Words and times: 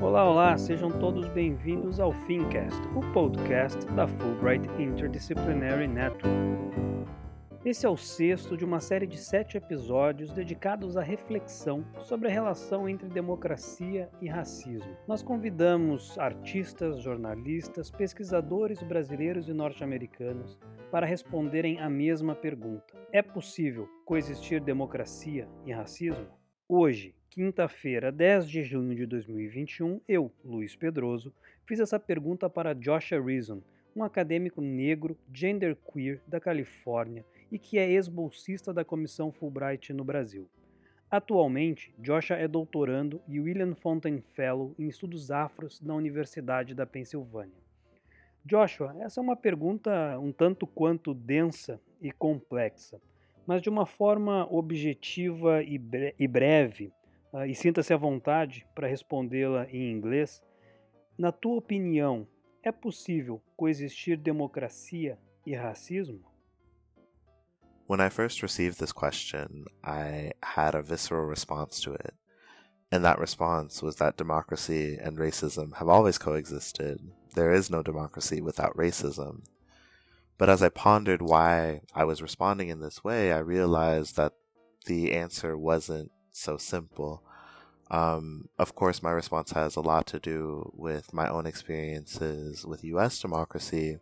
Olá, 0.00 0.30
olá, 0.30 0.56
sejam 0.56 0.92
todos 0.92 1.28
bem-vindos 1.30 1.98
ao 1.98 2.12
Fincast, 2.12 2.80
o 2.94 3.00
podcast 3.12 3.84
da 3.94 4.06
Fulbright 4.06 4.64
Interdisciplinary 4.80 5.88
Network. 5.88 6.28
Esse 7.64 7.84
é 7.84 7.88
o 7.88 7.96
sexto 7.96 8.56
de 8.56 8.64
uma 8.64 8.78
série 8.78 9.08
de 9.08 9.18
sete 9.18 9.56
episódios 9.56 10.30
dedicados 10.30 10.96
à 10.96 11.02
reflexão 11.02 11.84
sobre 11.98 12.28
a 12.28 12.30
relação 12.30 12.88
entre 12.88 13.08
democracia 13.08 14.08
e 14.20 14.28
racismo. 14.28 14.96
Nós 15.08 15.20
convidamos 15.20 16.16
artistas, 16.16 17.02
jornalistas, 17.02 17.90
pesquisadores 17.90 18.80
brasileiros 18.80 19.48
e 19.48 19.52
norte-americanos 19.52 20.60
para 20.92 21.06
responderem 21.06 21.80
a 21.80 21.90
mesma 21.90 22.36
pergunta: 22.36 22.94
é 23.12 23.20
possível 23.20 23.88
coexistir 24.04 24.60
democracia 24.60 25.48
e 25.66 25.72
racismo? 25.72 26.37
Hoje, 26.70 27.14
quinta-feira, 27.30 28.12
10 28.12 28.46
de 28.46 28.62
junho 28.62 28.94
de 28.94 29.06
2021, 29.06 30.02
eu, 30.06 30.30
Luiz 30.44 30.76
Pedroso, 30.76 31.32
fiz 31.64 31.80
essa 31.80 31.98
pergunta 31.98 32.50
para 32.50 32.74
Joshua 32.74 33.18
Reason, 33.18 33.62
um 33.96 34.04
acadêmico 34.04 34.60
negro, 34.60 35.16
genderqueer 35.32 36.20
da 36.26 36.38
Califórnia 36.38 37.24
e 37.50 37.58
que 37.58 37.78
é 37.78 37.90
ex-bolsista 37.90 38.70
da 38.70 38.84
Comissão 38.84 39.32
Fulbright 39.32 39.94
no 39.94 40.04
Brasil. 40.04 40.46
Atualmente, 41.10 41.94
Joshua 41.98 42.36
é 42.36 42.46
doutorando 42.46 43.18
e 43.26 43.40
William 43.40 43.74
Fontaine 43.74 44.20
Fellow 44.34 44.74
em 44.78 44.88
Estudos 44.88 45.30
Afros 45.30 45.80
na 45.80 45.94
Universidade 45.94 46.74
da 46.74 46.84
Pensilvânia. 46.84 47.56
Joshua, 48.44 48.94
essa 49.00 49.20
é 49.20 49.22
uma 49.22 49.36
pergunta 49.36 50.18
um 50.18 50.30
tanto 50.30 50.66
quanto 50.66 51.14
densa 51.14 51.80
e 51.98 52.12
complexa 52.12 53.00
mas 53.48 53.62
de 53.62 53.70
uma 53.70 53.86
forma 53.86 54.46
objetiva 54.50 55.62
e, 55.62 55.78
bre 55.78 56.14
e 56.18 56.28
breve, 56.28 56.92
uh, 57.32 57.46
e 57.46 57.54
sinta-se 57.54 57.94
à 57.94 57.96
vontade 57.96 58.66
para 58.74 58.86
respondê-la 58.86 59.66
em 59.70 59.90
inglês. 59.90 60.42
Na 61.16 61.32
tua 61.32 61.56
opinião, 61.56 62.28
é 62.62 62.70
possível 62.70 63.42
coexistir 63.56 64.18
democracia 64.18 65.18
e 65.46 65.54
racismo? 65.54 66.28
When 67.88 68.06
I 68.06 68.10
first 68.10 68.42
received 68.42 68.78
this 68.78 68.92
question, 68.92 69.64
I 69.82 70.34
had 70.42 70.76
a 70.76 70.82
visceral 70.82 71.26
response 71.26 71.80
to 71.84 71.94
it. 71.94 72.12
And 72.92 73.00
that 73.00 73.18
response 73.18 73.82
was 73.82 73.96
that 73.96 74.18
democracy 74.18 74.98
and 75.00 75.16
racism 75.16 75.72
have 75.76 75.88
always 75.88 76.18
coexisted. 76.18 77.00
There 77.34 77.54
is 77.54 77.70
no 77.70 77.82
democracy 77.82 78.42
without 78.42 78.76
racism. 78.76 79.40
But 80.38 80.48
as 80.48 80.62
I 80.62 80.68
pondered 80.68 81.20
why 81.20 81.80
I 81.94 82.04
was 82.04 82.22
responding 82.22 82.68
in 82.68 82.80
this 82.80 83.02
way, 83.02 83.32
I 83.32 83.38
realized 83.38 84.16
that 84.16 84.32
the 84.86 85.12
answer 85.12 85.58
wasn't 85.58 86.12
so 86.32 86.56
simple. 86.56 87.24
Um, 87.90 88.48
of 88.58 88.74
course, 88.74 89.02
my 89.02 89.10
response 89.10 89.50
has 89.52 89.74
a 89.74 89.80
lot 89.80 90.06
to 90.08 90.20
do 90.20 90.70
with 90.74 91.12
my 91.12 91.28
own 91.28 91.46
experiences 91.46 92.64
with 92.64 92.84
US 92.84 93.18
democracy, 93.18 93.98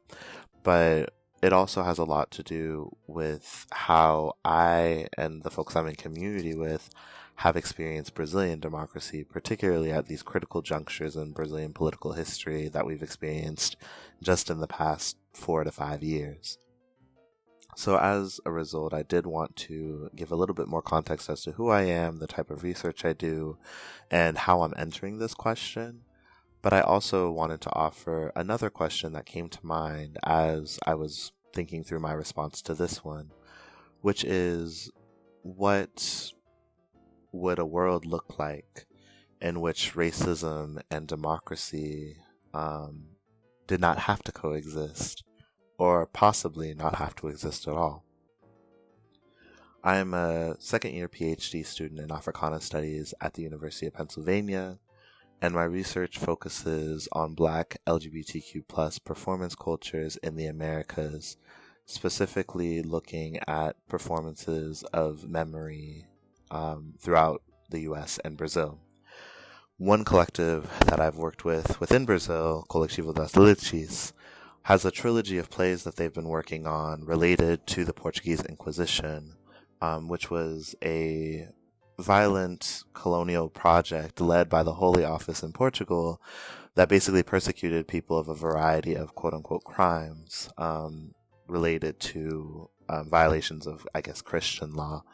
but 0.63 1.15
it 1.43 1.53
also 1.53 1.83
has 1.83 1.99
a 1.99 2.05
lot 2.05 2.31
to 2.33 2.43
do 2.43 2.95
with 3.07 3.67
how 3.71 4.35
I 4.45 5.07
and 5.17 5.43
the 5.43 5.51
folks 5.51 5.75
I'm 5.75 5.87
in 5.87 5.95
community 5.95 6.55
with 6.55 6.91
have 7.37 7.57
experienced 7.57 8.15
Brazilian 8.15 8.61
democracy, 8.61 9.23
particularly 9.23 9.93
at 9.93 10.07
these 10.07 10.23
critical 10.23 10.63
junctures 10.63 11.17
in 11.17 11.33
Brazilian 11.33 11.73
political 11.73 12.13
history 12.13 12.69
that 12.69 12.87
we've 12.87 13.03
experienced 13.03 13.77
just 14.23 14.49
in 14.49 14.61
the 14.61 14.67
past 14.67 15.17
four 15.35 15.63
to 15.63 15.71
five 15.71 16.03
years. 16.03 16.59
So, 17.77 17.99
as 17.99 18.41
a 18.47 18.51
result, 18.51 18.95
I 18.95 19.03
did 19.03 19.27
want 19.27 19.55
to 19.57 20.09
give 20.17 20.33
a 20.33 20.37
little 20.37 20.55
bit 20.55 20.67
more 20.67 20.81
context 20.81 21.29
as 21.29 21.43
to 21.43 21.53
who 21.53 21.69
I 21.69 21.83
am, 21.83 22.21
the 22.21 22.27
type 22.27 22.51
of 22.51 22.63
research 22.63 23.05
I 23.05 23.13
do, 23.13 23.59
and 24.11 24.39
how 24.39 24.63
I'm 24.63 24.73
entering 24.79 25.19
this 25.19 25.35
question. 25.35 26.01
But 26.63 26.73
I 26.73 26.81
also 26.81 27.31
wanted 27.31 27.61
to 27.61 27.73
offer 27.75 28.33
another 28.35 28.71
question 28.71 29.13
that 29.13 29.27
came 29.27 29.51
to 29.51 29.67
mind 29.67 30.19
as 30.25 30.79
I 30.87 30.95
was 30.95 31.33
thinking 31.53 31.85
through 31.85 32.01
my 32.01 32.13
response 32.13 32.63
to 32.63 32.73
this 32.73 33.05
one, 33.05 33.31
which 34.01 34.25
is 34.25 34.91
what 35.43 36.33
would 37.33 37.59
a 37.59 37.67
world 37.67 38.05
look 38.05 38.39
like 38.39 38.87
in 39.41 39.61
which 39.61 39.95
racism 39.95 40.81
and 40.91 41.07
democracy 41.07 42.17
um, 42.55 43.09
did 43.67 43.81
not 43.81 43.99
have 44.01 44.23
to 44.23 44.33
coexist, 44.33 45.25
or 45.79 46.07
possibly 46.07 46.75
not 46.75 46.97
have 46.97 47.15
to 47.17 47.29
exist 47.29 47.69
at 47.69 47.75
all? 47.75 48.05
I 49.85 49.97
am 49.97 50.15
a 50.15 50.57
second 50.59 50.95
year 50.95 51.09
PhD 51.09 51.65
student 51.65 52.01
in 52.01 52.11
Africana 52.11 52.61
Studies 52.61 53.15
at 53.21 53.35
the 53.35 53.43
University 53.43 53.87
of 53.87 53.95
Pennsylvania, 53.95 54.79
and 55.41 55.55
my 55.55 55.65
research 55.65 56.19
focuses 56.19 57.09
on 57.13 57.35
Black 57.35 57.77
LGBTQ 57.87 58.67
plus 58.67 58.99
performance 58.99 59.55
cultures 59.55 60.17
in 60.17 60.35
the 60.35 60.47
Americas, 60.47 61.37
specifically 61.85 62.83
looking 62.83 63.39
at 63.47 63.77
performances 63.87 64.83
of 64.93 65.29
memory 65.29 66.07
um, 66.51 66.95
throughout 66.99 67.43
the 67.71 67.81
US 67.81 68.19
and 68.25 68.37
Brazil. 68.37 68.79
One 69.79 70.05
collective 70.05 70.71
that 70.87 71.01
I've 71.01 71.17
worked 71.17 71.45
with 71.45 71.81
within 71.81 72.07
Brazil, 72.07 72.65
Coletivo 72.71 73.15
das 73.15 73.33
Liches, 73.33 74.13
has 74.63 74.85
a 74.85 74.91
trilogy 74.91 75.39
of 75.39 75.51
plays 75.51 75.85
that 75.85 75.97
they've 75.97 76.15
been 76.15 76.29
working 76.29 76.67
on 76.67 77.05
related 77.05 77.67
to 77.69 77.85
the 77.85 77.93
Portuguese 77.93 78.41
Inquisition, 78.43 79.35
um, 79.81 80.09
which 80.09 80.31
was 80.31 80.75
a 80.83 81.49
violent 81.99 82.83
colonial 82.95 83.49
project 83.49 84.21
led 84.21 84.49
by 84.49 84.63
the 84.63 84.75
Holy 84.75 85.05
Office 85.05 85.43
in 85.43 85.53
Portugal 85.53 86.21
that 86.75 86.89
basically 86.89 87.23
persecuted 87.23 87.87
people 87.87 88.19
of 88.19 88.29
a 88.29 88.35
variety 88.35 88.95
of 88.95 89.15
quote 89.15 89.35
unquote 89.35 89.65
crimes 89.65 90.51
um, 90.59 91.15
related 91.49 92.01
to 92.01 92.69
um, 92.89 93.09
violations 93.09 93.67
of, 93.67 93.87
I 93.95 94.01
guess, 94.01 94.23
Christian 94.23 94.75
law. 94.75 95.05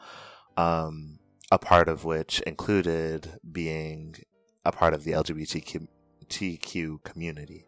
Um, 0.57 1.19
a 1.53 1.59
part 1.59 1.87
of 1.87 2.03
which 2.03 2.39
included 2.47 3.39
being 3.51 4.15
a 4.65 4.71
part 4.71 4.95
of 4.95 5.03
the 5.03 5.11
LGBTQ 5.11 7.03
community. 7.03 7.67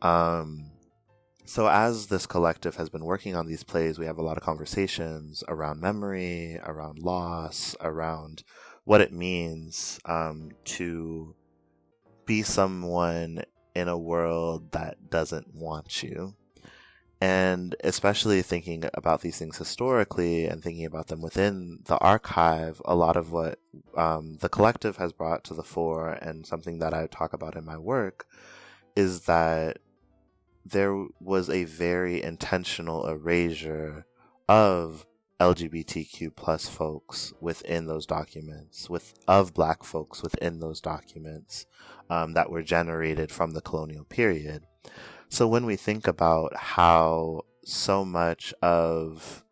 Um, 0.00 0.70
so 1.44 1.68
as 1.68 2.06
this 2.06 2.24
collective 2.26 2.76
has 2.76 2.88
been 2.88 3.04
working 3.04 3.36
on 3.36 3.46
these 3.46 3.62
plays, 3.62 3.98
we 3.98 4.06
have 4.06 4.16
a 4.16 4.22
lot 4.22 4.38
of 4.38 4.42
conversations 4.42 5.44
around 5.46 5.78
memory, 5.78 6.58
around 6.64 6.98
loss, 6.98 7.76
around 7.82 8.42
what 8.84 9.02
it 9.02 9.12
means 9.12 10.00
um, 10.06 10.52
to 10.64 11.34
be 12.24 12.42
someone 12.42 13.42
in 13.74 13.88
a 13.88 13.98
world 13.98 14.72
that 14.72 15.10
doesn't 15.10 15.54
want 15.54 16.02
you 16.02 16.34
and 17.20 17.74
especially 17.82 18.42
thinking 18.42 18.84
about 18.92 19.22
these 19.22 19.38
things 19.38 19.56
historically 19.56 20.46
and 20.46 20.62
thinking 20.62 20.84
about 20.84 21.06
them 21.06 21.22
within 21.22 21.78
the 21.86 21.96
archive, 21.98 22.82
a 22.84 22.94
lot 22.94 23.16
of 23.16 23.32
what 23.32 23.58
um, 23.96 24.36
the 24.40 24.48
collective 24.48 24.98
has 24.98 25.12
brought 25.12 25.42
to 25.44 25.54
the 25.54 25.62
fore, 25.62 26.10
and 26.10 26.46
something 26.46 26.78
that 26.80 26.92
I 26.92 27.06
talk 27.06 27.32
about 27.32 27.56
in 27.56 27.64
my 27.64 27.78
work, 27.78 28.26
is 28.94 29.22
that 29.22 29.78
there 30.64 31.06
was 31.20 31.48
a 31.48 31.64
very 31.64 32.22
intentional 32.22 33.06
erasure 33.06 34.04
of 34.48 35.06
LGBTQ 35.40 36.34
plus 36.34 36.68
folks 36.68 37.32
within 37.40 37.86
those 37.86 38.04
documents, 38.06 38.90
with 38.90 39.14
of 39.28 39.54
black 39.54 39.84
folks 39.84 40.22
within 40.22 40.60
those 40.60 40.80
documents 40.80 41.66
um, 42.10 42.34
that 42.34 42.50
were 42.50 42.62
generated 42.62 43.30
from 43.30 43.52
the 43.52 43.60
colonial 43.60 44.04
period. 44.04 44.64
So 45.28 45.48
when 45.48 45.66
we 45.66 45.76
think 45.76 46.06
about 46.06 46.56
how 46.56 47.42
so 47.64 48.04
much 48.04 48.54
of 48.62 49.44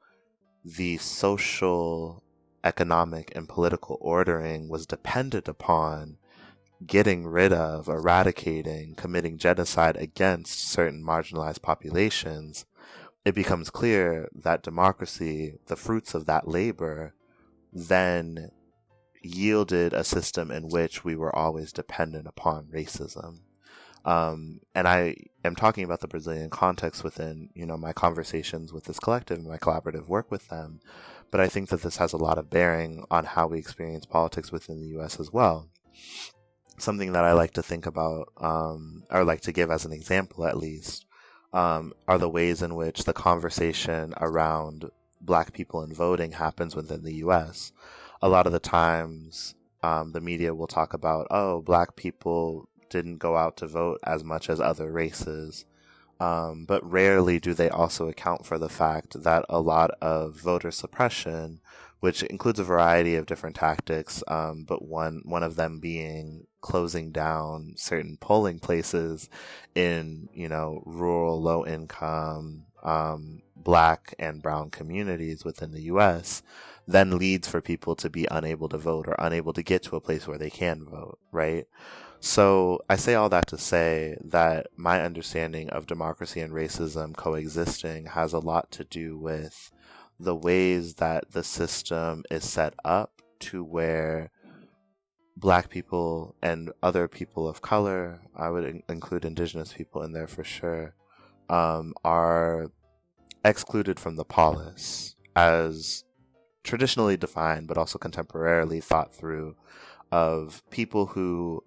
the 0.64 0.96
social, 0.98 2.22
economic, 2.62 3.32
and 3.34 3.48
political 3.48 3.98
ordering 4.00 4.68
was 4.68 4.86
dependent 4.86 5.48
upon 5.48 6.16
getting 6.86 7.26
rid 7.26 7.52
of, 7.52 7.88
eradicating, 7.88 8.94
committing 8.94 9.36
genocide 9.36 9.96
against 9.96 10.68
certain 10.68 11.02
marginalized 11.04 11.62
populations, 11.62 12.66
it 13.24 13.34
becomes 13.34 13.70
clear 13.70 14.28
that 14.34 14.62
democracy, 14.62 15.54
the 15.66 15.76
fruits 15.76 16.14
of 16.14 16.26
that 16.26 16.46
labor, 16.46 17.14
then 17.72 18.50
yielded 19.22 19.92
a 19.92 20.04
system 20.04 20.50
in 20.50 20.68
which 20.68 21.04
we 21.04 21.16
were 21.16 21.34
always 21.34 21.72
dependent 21.72 22.26
upon 22.26 22.66
racism. 22.66 23.40
Um, 24.04 24.60
and 24.74 24.86
I 24.86 25.16
am 25.44 25.56
talking 25.56 25.84
about 25.84 26.00
the 26.00 26.08
Brazilian 26.08 26.50
context 26.50 27.02
within, 27.02 27.48
you 27.54 27.64
know, 27.64 27.76
my 27.76 27.92
conversations 27.92 28.72
with 28.72 28.84
this 28.84 28.98
collective 28.98 29.38
and 29.38 29.48
my 29.48 29.56
collaborative 29.56 30.08
work 30.08 30.30
with 30.30 30.48
them. 30.48 30.80
But 31.30 31.40
I 31.40 31.48
think 31.48 31.70
that 31.70 31.82
this 31.82 31.96
has 31.96 32.12
a 32.12 32.18
lot 32.18 32.38
of 32.38 32.50
bearing 32.50 33.04
on 33.10 33.24
how 33.24 33.46
we 33.46 33.58
experience 33.58 34.04
politics 34.04 34.52
within 34.52 34.80
the 34.80 34.88
U.S. 34.88 35.18
as 35.18 35.32
well. 35.32 35.68
Something 36.76 37.12
that 37.12 37.24
I 37.24 37.32
like 37.32 37.52
to 37.54 37.62
think 37.62 37.86
about, 37.86 38.28
um, 38.36 39.04
or 39.10 39.24
like 39.24 39.40
to 39.42 39.52
give 39.52 39.70
as 39.70 39.84
an 39.84 39.92
example 39.92 40.46
at 40.46 40.56
least, 40.56 41.06
um, 41.52 41.92
are 42.06 42.18
the 42.18 42.28
ways 42.28 42.62
in 42.62 42.74
which 42.74 43.04
the 43.04 43.12
conversation 43.12 44.12
around 44.20 44.90
black 45.20 45.52
people 45.52 45.82
and 45.82 45.94
voting 45.94 46.32
happens 46.32 46.76
within 46.76 47.04
the 47.04 47.14
U.S. 47.14 47.72
A 48.20 48.28
lot 48.28 48.46
of 48.46 48.52
the 48.52 48.60
times, 48.60 49.54
um, 49.82 50.12
the 50.12 50.20
media 50.20 50.54
will 50.54 50.66
talk 50.66 50.92
about, 50.92 51.26
oh, 51.30 51.62
black 51.62 51.96
people 51.96 52.68
didn't 52.90 53.18
go 53.18 53.36
out 53.36 53.56
to 53.58 53.66
vote 53.66 54.00
as 54.04 54.24
much 54.24 54.48
as 54.48 54.60
other 54.60 54.90
races. 54.90 55.64
Um, 56.20 56.64
but 56.66 56.88
rarely 56.88 57.40
do 57.40 57.54
they 57.54 57.68
also 57.68 58.08
account 58.08 58.46
for 58.46 58.58
the 58.58 58.68
fact 58.68 59.22
that 59.24 59.44
a 59.48 59.60
lot 59.60 59.90
of 60.00 60.36
voter 60.36 60.70
suppression, 60.70 61.60
which 62.00 62.22
includes 62.22 62.60
a 62.60 62.64
variety 62.64 63.16
of 63.16 63.26
different 63.26 63.56
tactics, 63.56 64.22
um, 64.28 64.64
but 64.64 64.84
one 64.84 65.22
one 65.24 65.42
of 65.42 65.56
them 65.56 65.80
being 65.80 66.46
closing 66.60 67.10
down 67.10 67.74
certain 67.76 68.16
polling 68.20 68.60
places 68.60 69.28
in 69.74 70.28
you 70.32 70.48
know 70.48 70.82
rural, 70.86 71.42
low 71.42 71.66
income, 71.66 72.64
um, 72.84 73.42
black 73.56 74.14
and 74.18 74.42
brown 74.42 74.70
communities 74.70 75.44
within 75.44 75.72
the 75.72 75.82
U.S. 75.82 76.42
then 76.86 77.18
leads 77.18 77.48
for 77.48 77.60
people 77.60 77.96
to 77.96 78.08
be 78.08 78.26
unable 78.30 78.68
to 78.68 78.78
vote 78.78 79.08
or 79.08 79.16
unable 79.18 79.52
to 79.52 79.62
get 79.62 79.82
to 79.84 79.96
a 79.96 80.00
place 80.00 80.28
where 80.28 80.38
they 80.38 80.50
can 80.50 80.84
vote, 80.84 81.18
right? 81.32 81.66
So 82.24 82.80
I 82.88 82.96
say 82.96 83.16
all 83.16 83.28
that 83.28 83.48
to 83.48 83.58
say 83.58 84.16
that 84.24 84.68
my 84.78 85.02
understanding 85.02 85.68
of 85.68 85.86
democracy 85.86 86.40
and 86.40 86.54
racism 86.54 87.14
coexisting 87.14 88.06
has 88.06 88.32
a 88.32 88.38
lot 88.38 88.70
to 88.72 88.84
do 88.84 89.18
with 89.18 89.70
the 90.18 90.34
ways 90.34 90.94
that 90.94 91.32
the 91.32 91.44
system 91.44 92.24
is 92.30 92.48
set 92.48 92.72
up 92.82 93.20
to 93.40 93.62
where 93.62 94.30
black 95.36 95.68
people 95.68 96.34
and 96.40 96.72
other 96.82 97.08
people 97.08 97.46
of 97.46 97.60
color, 97.60 98.22
I 98.34 98.48
would 98.48 98.64
in- 98.64 98.82
include 98.88 99.26
indigenous 99.26 99.74
people 99.74 100.02
in 100.02 100.14
there 100.14 100.26
for 100.26 100.44
sure, 100.44 100.94
um, 101.50 101.92
are 102.06 102.68
excluded 103.44 104.00
from 104.00 104.16
the 104.16 104.24
polis 104.24 105.14
as 105.36 106.04
traditionally 106.62 107.18
defined, 107.18 107.68
but 107.68 107.76
also 107.76 107.98
contemporarily 107.98 108.82
thought 108.82 109.14
through 109.14 109.56
of 110.10 110.62
people 110.70 111.04
who 111.04 111.62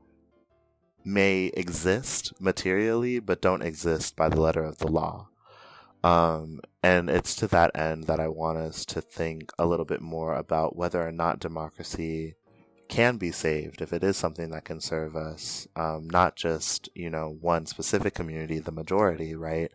may 1.07 1.45
exist 1.55 2.33
materially, 2.39 3.17
but 3.19 3.41
don't 3.41 3.61
exist 3.61 4.17
by 4.17 4.27
the 4.27 4.41
letter 4.41 4.63
of 4.63 4.77
the 4.79 4.87
law. 4.87 5.29
Um, 6.03 6.59
and 6.83 7.09
it's 7.09 7.33
to 7.37 7.47
that 7.47 7.71
end 7.75 8.03
that 8.03 8.19
I 8.19 8.27
want 8.27 8.57
us 8.57 8.85
to 8.87 9.01
think 9.01 9.51
a 9.57 9.65
little 9.65 9.85
bit 9.85 10.01
more 10.01 10.35
about 10.35 10.75
whether 10.75 11.05
or 11.05 11.11
not 11.13 11.39
democracy 11.39 12.35
can 12.89 13.17
be 13.17 13.31
saved 13.31 13.81
if 13.81 13.93
it 13.93 14.03
is 14.03 14.17
something 14.17 14.49
that 14.51 14.65
can 14.65 14.81
serve 14.81 15.15
us, 15.15 15.67
um, 15.75 16.09
not 16.09 16.35
just, 16.35 16.89
you 16.93 17.09
know, 17.09 17.37
one 17.39 17.65
specific 17.65 18.13
community, 18.13 18.59
the 18.59 18.71
majority, 18.71 19.33
right? 19.33 19.71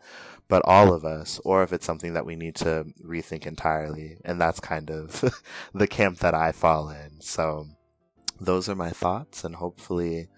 But 0.48 0.62
all 0.66 0.92
of 0.92 1.04
us, 1.04 1.40
or 1.44 1.62
if 1.62 1.72
it's 1.72 1.86
something 1.86 2.12
that 2.12 2.26
we 2.26 2.36
need 2.36 2.56
to 2.56 2.86
rethink 3.02 3.46
entirely. 3.46 4.18
And 4.24 4.40
that's 4.40 4.60
kind 4.60 4.90
of 4.90 5.42
the 5.74 5.86
camp 5.86 6.18
that 6.18 6.34
I 6.34 6.52
fall 6.52 6.90
in. 6.90 7.20
So 7.20 7.68
those 8.38 8.68
are 8.68 8.74
my 8.74 8.90
thoughts 8.90 9.44
and 9.44 9.56
hopefully, 9.56 10.28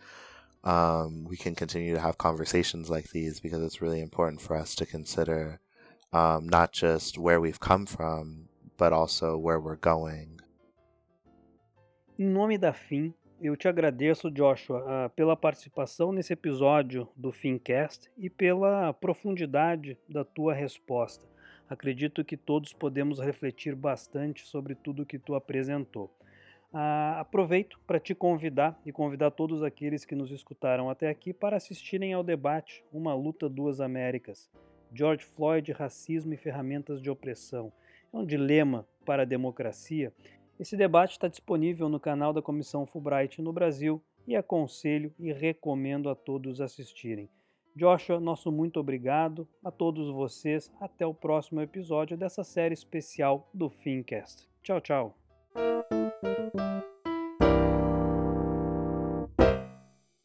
um, 0.64 1.25
we 1.25 1.37
can 1.37 1.55
continue 1.55 1.94
to 1.94 2.00
have 2.00 2.19
conversations 2.19 2.90
like 2.90 3.11
these 3.11 3.40
because 3.40 3.62
it's 3.62 3.81
really 3.81 4.00
important 4.00 4.40
for 4.40 4.56
us 4.56 4.75
to 4.76 4.87
consider, 4.87 5.61
um, 6.12 6.49
not 6.49 6.72
just 6.72 7.19
where 7.19 7.40
we've 7.40 7.61
come 7.61 7.87
from, 7.87 8.49
but 8.76 8.93
also 8.93 9.37
where 9.37 9.61
we're 9.61 9.76
going 9.76 10.34
Em 12.16 12.28
nome 12.28 12.56
da 12.56 12.72
FIM, 12.72 13.12
eu 13.40 13.56
te 13.56 13.66
agradeço, 13.66 14.31
Joshua, 14.31 14.84
ah, 14.87 15.08
pela 15.08 15.37
participação 15.37 16.12
nesse 16.12 16.32
episódio 16.32 17.08
do 17.17 17.32
Fincast 17.32 18.08
e 18.17 18.31
pela 18.31 18.93
profundidade 18.93 19.99
da 20.08 20.25
tua 20.25 20.55
resposta. 20.55 21.26
Acredito 21.69 22.25
que 22.25 22.37
todos 22.37 22.72
podemos 22.72 23.19
refletir 23.19 23.75
bastante 23.75 24.46
sobre 24.46 24.76
tudo 24.76 25.05
que 25.05 25.19
tu 25.19 25.34
apresentou. 25.34 26.08
Ah, 26.75 27.21
aproveito 27.21 27.79
para 27.87 28.00
te 28.00 28.15
convidar 28.15 28.79
e 28.85 28.93
convidar 28.93 29.31
todos 29.31 29.62
aqueles 29.62 30.05
que 30.05 30.17
nos 30.17 30.31
escutaram 30.31 30.91
até 30.91 31.09
aqui 31.09 31.32
para 31.32 31.56
assistirem 31.56 32.12
ao 32.12 32.25
debate 32.25 32.85
Uma 32.93 33.15
Luta 33.15 33.49
Duas 33.49 33.81
Américas. 33.81 34.50
George 34.93 35.25
Floyd, 35.25 35.73
Racismo 35.73 36.35
e 36.35 36.37
Ferramentas 36.37 37.00
de 37.00 37.09
Opressão. 37.09 37.73
É 38.12 38.17
um 38.17 38.26
dilema 38.26 38.87
para 39.06 39.23
a 39.23 39.26
democracia 39.26 40.12
esse 40.59 40.76
debate 40.76 41.12
está 41.12 41.26
disponível 41.26 41.88
no 41.88 41.99
canal 41.99 42.32
da 42.32 42.41
Comissão 42.41 42.87
Fulbright 42.87 43.43
no 43.43 43.53
Brasil 43.53 44.00
e 44.27 44.37
aconselho 44.37 45.12
e 45.19 45.32
recomendo 45.32 46.09
a 46.09 46.15
todos 46.15 46.61
assistirem. 46.61 47.29
Joshua, 47.75 48.20
nosso 48.20 48.53
muito 48.53 48.79
obrigado 48.79 49.49
a 49.65 49.70
todos 49.73 50.09
vocês. 50.15 50.73
Até 50.81 51.05
o 51.05 51.12
próximo 51.12 51.61
episódio 51.61 52.17
dessa 52.17 52.44
série 52.44 52.73
especial 52.73 53.49
do 53.53 53.69
Fincast. 53.69 54.49
Tchau, 54.62 54.81
tchau. 54.81 55.19
Música 56.25 56.83